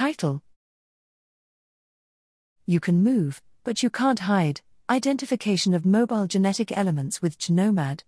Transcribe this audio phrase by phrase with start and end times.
[0.00, 0.40] Title
[2.64, 4.62] You can move, but you can't hide.
[4.88, 8.00] Identification of mobile genetic elements with geNomad.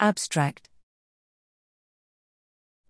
[0.00, 0.68] Abstract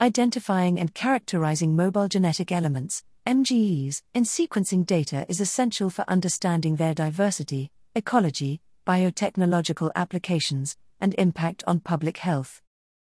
[0.00, 6.94] Identifying and characterizing mobile genetic elements, MGEs, in sequencing data is essential for understanding their
[6.94, 12.62] diversity, ecology, biotechnological applications, and impact on public health.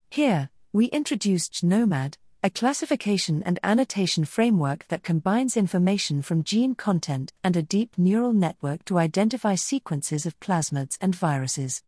[0.10, 2.16] Here, we introduced geNomad,
[2.46, 8.34] a classification and annotation framework that combines information from gene content and a deep neural
[8.34, 11.82] network to identify sequences of plasmids and viruses.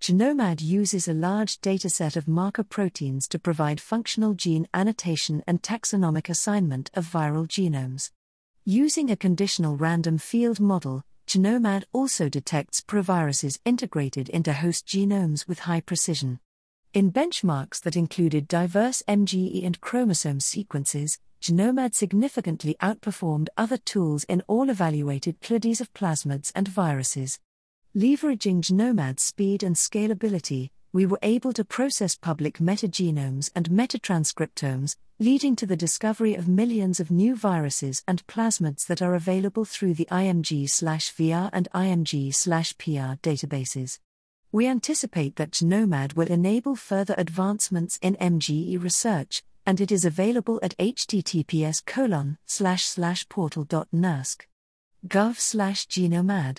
[0.00, 6.28] geNomad uses a large dataset of marker proteins to provide functional gene annotation and taxonomic
[6.28, 8.10] assignment of viral genomes.
[8.64, 15.60] Using a conditional random field model, geNomad also detects proviruses integrated into host genomes with
[15.60, 16.40] high precision.
[16.92, 24.42] In benchmarks that included diverse MGE and chromosome sequences, geNomad significantly outperformed other tools in
[24.48, 27.38] all evaluated clades of plasmids and viruses.
[27.94, 35.54] Leveraging geNomad's speed and scalability, we were able to process public metagenomes and metatranscriptomes, leading
[35.54, 40.08] to the discovery of millions of new viruses and plasmids that are available through the
[40.10, 44.00] IMG/VR and IMG/PR databases.
[44.52, 50.58] We anticipate that geNomad will enable further advancements in MGE research, and it is available
[50.60, 54.40] at https colon slash slash portal.nersc.
[55.06, 56.58] gov slash genomad.